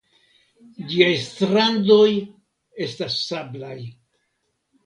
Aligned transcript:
Ĝiaj 0.93 1.09
strandoj 1.25 2.09
estas 2.87 3.19
sablaj. 3.29 3.79